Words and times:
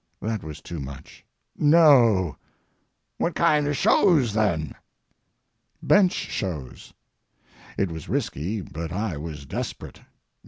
that 0.19 0.43
was 0.43 0.61
too 0.61 0.79
much. 0.79 1.23
"No." 1.55 2.35
"What 3.19 3.35
kind 3.35 3.67
of 3.67 3.77
shows, 3.77 4.33
then?" 4.33 4.73
"Bench 5.83 6.13
shows." 6.13 6.91
It 7.77 7.91
was 7.91 8.09
risky, 8.09 8.61
but 8.61 8.91
I 8.91 9.17
was 9.17 9.45
desperate. 9.45 10.01